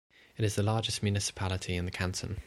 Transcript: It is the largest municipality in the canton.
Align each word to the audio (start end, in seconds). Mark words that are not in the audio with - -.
It 0.35 0.43
is 0.43 0.55
the 0.55 0.63
largest 0.63 1.03
municipality 1.03 1.75
in 1.75 1.85
the 1.85 1.91
canton. 1.91 2.39